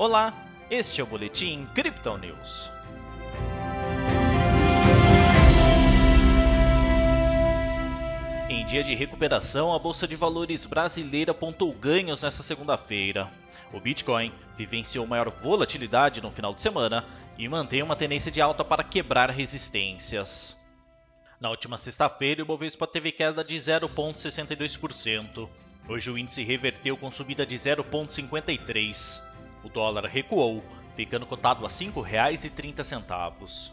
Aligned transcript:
Olá, 0.00 0.32
este 0.70 1.02
é 1.02 1.04
o 1.04 1.06
Boletim 1.06 1.68
Crypto 1.74 2.16
News. 2.16 2.70
Em 8.48 8.64
dia 8.64 8.82
de 8.82 8.94
recuperação, 8.94 9.74
a 9.74 9.78
Bolsa 9.78 10.08
de 10.08 10.16
Valores 10.16 10.64
brasileira 10.64 11.32
apontou 11.32 11.70
ganhos 11.74 12.22
nesta 12.22 12.42
segunda-feira. 12.42 13.30
O 13.74 13.78
Bitcoin 13.78 14.32
vivenciou 14.56 15.06
maior 15.06 15.28
volatilidade 15.28 16.22
no 16.22 16.30
final 16.30 16.54
de 16.54 16.62
semana 16.62 17.04
e 17.36 17.46
mantém 17.46 17.82
uma 17.82 17.94
tendência 17.94 18.32
de 18.32 18.40
alta 18.40 18.64
para 18.64 18.82
quebrar 18.82 19.28
resistências. 19.28 20.56
Na 21.38 21.50
última 21.50 21.76
sexta-feira, 21.76 22.42
o 22.42 22.46
Bovespa 22.46 22.86
teve 22.86 23.12
queda 23.12 23.44
de 23.44 23.54
0,62%. 23.56 25.46
Hoje 25.86 26.10
o 26.10 26.16
índice 26.16 26.42
reverteu 26.42 26.96
com 26.96 27.10
subida 27.10 27.44
de 27.44 27.56
0,53%. 27.56 29.28
O 29.62 29.68
dólar 29.68 30.06
recuou, 30.06 30.64
ficando 30.90 31.26
cotado 31.26 31.64
a 31.64 31.68
R$ 31.68 31.74
5,30. 31.74 33.72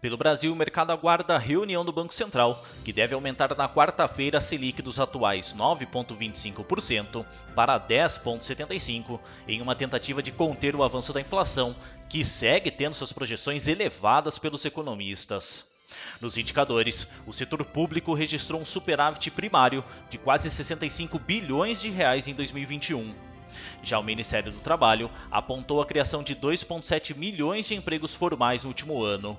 Pelo 0.00 0.16
Brasil, 0.16 0.52
o 0.52 0.56
mercado 0.56 0.92
aguarda 0.92 1.34
a 1.34 1.38
reunião 1.38 1.84
do 1.84 1.92
Banco 1.92 2.12
Central, 2.12 2.62
que 2.84 2.92
deve 2.92 3.14
aumentar 3.14 3.56
na 3.56 3.68
quarta-feira 3.68 4.38
a 4.38 4.40
Selic 4.40 4.82
dos 4.82 5.00
atuais 5.00 5.54
9,25% 5.54 7.24
para 7.54 7.80
10,75%, 7.80 9.18
em 9.48 9.62
uma 9.62 9.74
tentativa 9.74 10.22
de 10.22 10.30
conter 10.30 10.76
o 10.76 10.82
avanço 10.82 11.12
da 11.12 11.20
inflação, 11.20 11.74
que 12.08 12.24
segue 12.24 12.70
tendo 12.70 12.94
suas 12.94 13.12
projeções 13.12 13.66
elevadas 13.66 14.38
pelos 14.38 14.64
economistas. 14.64 15.72
Nos 16.20 16.36
indicadores, 16.36 17.08
o 17.26 17.32
setor 17.32 17.64
público 17.64 18.12
registrou 18.12 18.60
um 18.60 18.66
superávit 18.66 19.30
primário 19.30 19.82
de 20.10 20.18
quase 20.18 20.50
65 20.50 21.18
bilhões 21.18 21.80
de 21.80 21.88
reais 21.88 22.28
em 22.28 22.34
2021. 22.34 23.14
Já 23.82 23.98
o 23.98 24.02
Ministério 24.02 24.52
do 24.52 24.60
Trabalho 24.60 25.10
apontou 25.30 25.80
a 25.80 25.86
criação 25.86 26.22
de 26.22 26.34
2,7 26.34 27.16
milhões 27.16 27.66
de 27.66 27.74
empregos 27.74 28.14
formais 28.14 28.62
no 28.62 28.68
último 28.68 29.02
ano. 29.02 29.38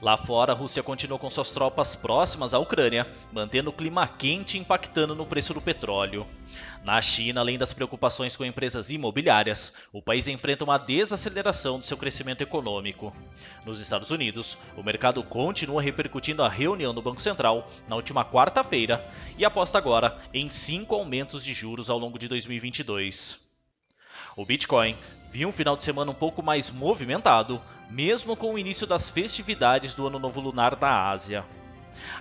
Lá 0.00 0.16
fora, 0.16 0.52
a 0.52 0.54
Rússia 0.54 0.80
continuou 0.80 1.18
com 1.18 1.28
suas 1.28 1.50
tropas 1.50 1.96
próximas 1.96 2.54
à 2.54 2.58
Ucrânia, 2.58 3.04
mantendo 3.32 3.70
o 3.70 3.72
clima 3.72 4.06
quente 4.06 4.56
impactando 4.56 5.12
no 5.12 5.26
preço 5.26 5.52
do 5.52 5.60
petróleo. 5.60 6.24
Na 6.84 7.02
China, 7.02 7.40
além 7.40 7.58
das 7.58 7.72
preocupações 7.72 8.36
com 8.36 8.44
empresas 8.44 8.90
imobiliárias, 8.90 9.74
o 9.92 10.00
país 10.00 10.28
enfrenta 10.28 10.62
uma 10.62 10.78
desaceleração 10.78 11.80
do 11.80 11.84
seu 11.84 11.96
crescimento 11.96 12.42
econômico. 12.42 13.12
Nos 13.66 13.80
Estados 13.80 14.10
Unidos, 14.10 14.56
o 14.76 14.84
mercado 14.84 15.20
continua 15.24 15.82
repercutindo 15.82 16.44
a 16.44 16.48
reunião 16.48 16.94
do 16.94 17.02
Banco 17.02 17.20
Central 17.20 17.68
na 17.88 17.96
última 17.96 18.24
quarta-feira 18.24 19.04
e 19.36 19.44
aposta 19.44 19.78
agora 19.78 20.16
em 20.32 20.48
cinco 20.48 20.94
aumentos 20.94 21.44
de 21.44 21.52
juros 21.52 21.90
ao 21.90 21.98
longo 21.98 22.20
de 22.20 22.28
2022. 22.28 23.47
O 24.36 24.44
Bitcoin 24.44 24.96
viu 25.30 25.48
um 25.48 25.52
final 25.52 25.76
de 25.76 25.82
semana 25.82 26.10
um 26.10 26.14
pouco 26.14 26.42
mais 26.42 26.70
movimentado, 26.70 27.60
mesmo 27.90 28.36
com 28.36 28.54
o 28.54 28.58
início 28.58 28.86
das 28.86 29.08
festividades 29.08 29.94
do 29.94 30.06
Ano 30.06 30.18
Novo 30.18 30.40
Lunar 30.40 30.76
da 30.76 31.08
Ásia. 31.10 31.44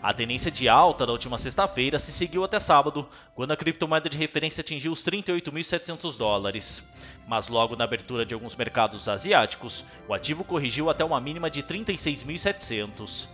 A 0.02 0.14
tendência 0.14 0.52
de 0.52 0.70
alta 0.70 1.06
da 1.06 1.12
última 1.12 1.38
sexta-feira 1.38 2.00
se 2.00 2.12
seguiu 2.12 2.44
até 2.44 2.60
sábado, 2.60 3.08
quando 3.36 3.52
a 3.52 3.58
criptomoeda 3.58 4.10
de 4.10 4.18
referência 4.18 4.62
atingiu 4.62 4.92
os 4.92 5.04
38.700 5.04 6.18
dólares. 6.18 6.88
Mas 7.28 7.48
logo 7.48 7.76
na 7.76 7.84
abertura 7.84 8.26
de 8.26 8.34
alguns 8.34 8.56
mercados 8.56 9.08
asiáticos, 9.10 9.84
o 10.08 10.14
ativo 10.14 10.44
corrigiu 10.44 10.90
até 10.90 11.04
uma 11.04 11.20
mínima 11.20 11.50
de 11.50 11.62
36.700. 11.64 13.28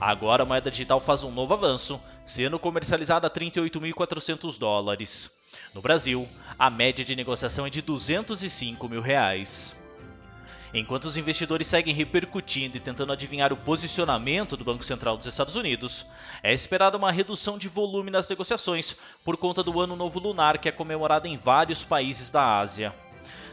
Agora 0.00 0.42
a 0.42 0.46
moeda 0.46 0.70
digital 0.70 1.00
faz 1.00 1.22
um 1.22 1.30
novo 1.30 1.54
avanço, 1.54 2.00
sendo 2.24 2.58
comercializada 2.58 3.26
a 3.26 3.30
38.400 3.30 4.58
dólares. 4.58 5.38
No 5.72 5.80
Brasil, 5.80 6.28
a 6.58 6.70
média 6.70 7.04
de 7.04 7.14
negociação 7.14 7.66
é 7.66 7.70
de 7.70 7.82
205 7.82 8.88
mil 8.88 9.00
reais. 9.00 9.83
Enquanto 10.76 11.04
os 11.04 11.16
investidores 11.16 11.68
seguem 11.68 11.94
repercutindo 11.94 12.76
e 12.76 12.80
tentando 12.80 13.12
adivinhar 13.12 13.52
o 13.52 13.56
posicionamento 13.56 14.56
do 14.56 14.64
Banco 14.64 14.84
Central 14.84 15.16
dos 15.16 15.24
Estados 15.26 15.54
Unidos, 15.54 16.04
é 16.42 16.52
esperada 16.52 16.96
uma 16.96 17.12
redução 17.12 17.56
de 17.56 17.68
volume 17.68 18.10
nas 18.10 18.28
negociações 18.28 18.96
por 19.24 19.36
conta 19.36 19.62
do 19.62 19.78
Ano 19.80 19.94
Novo 19.94 20.18
Lunar 20.18 20.58
que 20.58 20.68
é 20.68 20.72
comemorado 20.72 21.28
em 21.28 21.36
vários 21.36 21.84
países 21.84 22.32
da 22.32 22.58
Ásia. 22.58 22.92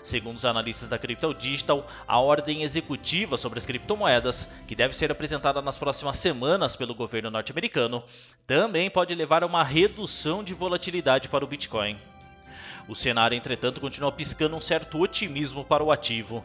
Segundo 0.01 0.37
os 0.37 0.45
analistas 0.45 0.89
da 0.89 0.97
Crypto 0.97 1.31
Digital, 1.31 1.87
a 2.07 2.19
ordem 2.19 2.63
executiva 2.63 3.37
sobre 3.37 3.59
as 3.59 3.67
criptomoedas, 3.67 4.51
que 4.67 4.75
deve 4.75 4.95
ser 4.95 5.11
apresentada 5.11 5.61
nas 5.61 5.77
próximas 5.77 6.17
semanas 6.17 6.75
pelo 6.75 6.95
governo 6.95 7.29
norte-americano, 7.29 8.03
também 8.47 8.89
pode 8.89 9.13
levar 9.13 9.43
a 9.43 9.45
uma 9.45 9.63
redução 9.63 10.43
de 10.43 10.55
volatilidade 10.55 11.29
para 11.29 11.45
o 11.45 11.47
Bitcoin. 11.47 11.99
O 12.87 12.95
cenário, 12.95 13.35
entretanto, 13.35 13.79
continua 13.79 14.11
piscando 14.11 14.55
um 14.55 14.61
certo 14.61 14.99
otimismo 14.99 15.63
para 15.63 15.83
o 15.83 15.91
ativo. 15.91 16.43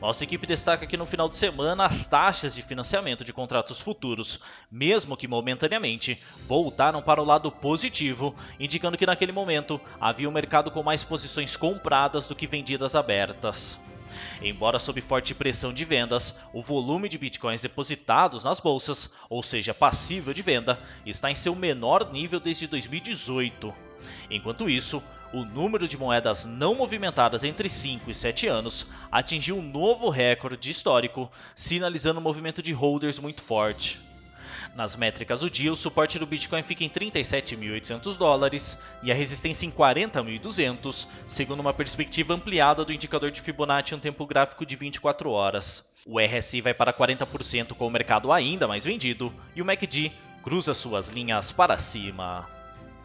Nossa 0.00 0.24
equipe 0.24 0.46
destaca 0.46 0.86
que 0.86 0.96
no 0.96 1.06
final 1.06 1.28
de 1.28 1.36
semana 1.36 1.84
as 1.86 2.06
taxas 2.06 2.54
de 2.54 2.62
financiamento 2.62 3.24
de 3.24 3.32
contratos 3.32 3.80
futuros, 3.80 4.40
mesmo 4.70 5.16
que 5.16 5.28
momentaneamente, 5.28 6.20
voltaram 6.46 7.02
para 7.02 7.20
o 7.20 7.24
lado 7.24 7.50
positivo, 7.50 8.34
indicando 8.58 8.96
que 8.96 9.06
naquele 9.06 9.32
momento 9.32 9.80
havia 10.00 10.28
um 10.28 10.32
mercado 10.32 10.70
com 10.70 10.82
mais 10.82 11.04
posições 11.04 11.56
compradas 11.56 12.26
do 12.26 12.34
que 12.34 12.46
vendidas 12.46 12.94
abertas. 12.94 13.78
Embora 14.42 14.78
sob 14.78 15.00
forte 15.00 15.34
pressão 15.34 15.72
de 15.72 15.84
vendas, 15.84 16.38
o 16.52 16.62
volume 16.62 17.08
de 17.08 17.18
bitcoins 17.18 17.62
depositados 17.62 18.44
nas 18.44 18.60
bolsas, 18.60 19.14
ou 19.28 19.42
seja, 19.42 19.72
passível 19.72 20.34
de 20.34 20.42
venda, 20.42 20.78
está 21.06 21.30
em 21.30 21.34
seu 21.34 21.54
menor 21.54 22.12
nível 22.12 22.38
desde 22.38 22.66
2018. 22.66 23.91
Enquanto 24.30 24.68
isso, 24.68 25.02
o 25.32 25.44
número 25.44 25.88
de 25.88 25.96
moedas 25.96 26.44
não 26.44 26.74
movimentadas 26.74 27.42
entre 27.42 27.68
5 27.68 28.10
e 28.10 28.14
7 28.14 28.46
anos 28.46 28.86
atingiu 29.10 29.56
um 29.56 29.62
novo 29.62 30.10
recorde 30.10 30.70
histórico, 30.70 31.30
sinalizando 31.54 32.20
um 32.20 32.22
movimento 32.22 32.62
de 32.62 32.72
holders 32.72 33.18
muito 33.18 33.42
forte. 33.42 33.98
Nas 34.74 34.96
métricas 34.96 35.40
do 35.40 35.50
dia, 35.50 35.72
o 35.72 35.76
suporte 35.76 36.18
do 36.18 36.26
Bitcoin 36.26 36.62
fica 36.62 36.84
em 36.84 36.88
37.800 36.88 38.16
dólares 38.16 38.78
e 39.02 39.10
a 39.10 39.14
resistência 39.14 39.66
em 39.66 39.70
40.200, 39.70 41.06
segundo 41.26 41.60
uma 41.60 41.74
perspectiva 41.74 42.34
ampliada 42.34 42.84
do 42.84 42.92
indicador 42.92 43.30
de 43.30 43.40
Fibonacci 43.40 43.94
em 43.94 43.96
um 43.96 44.00
tempo 44.00 44.26
gráfico 44.26 44.64
de 44.64 44.76
24 44.76 45.30
horas. 45.30 45.90
O 46.06 46.18
RSI 46.18 46.60
vai 46.60 46.74
para 46.74 46.92
40% 46.92 47.74
com 47.74 47.86
o 47.86 47.90
mercado 47.90 48.32
ainda 48.32 48.66
mais 48.66 48.84
vendido 48.84 49.32
e 49.54 49.62
o 49.62 49.64
MACD 49.64 50.12
cruza 50.42 50.74
suas 50.74 51.08
linhas 51.08 51.52
para 51.52 51.78
cima. 51.78 52.61